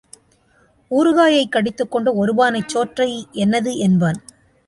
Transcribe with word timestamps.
ஊறுகாயைக் 0.91 1.49
கடித்துக் 1.49 1.91
கொண்டு 1.91 2.15
ஒரு 2.15 2.33
பானைச் 2.35 2.67
சோற்றை 2.67 3.09
என்னது 3.33 3.73
என்பான். 3.77 4.19